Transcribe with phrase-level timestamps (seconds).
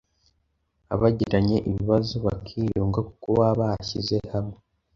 [0.93, 4.57] abagiranye ibibazo bakiyunga kuko baba bashyize hamwe.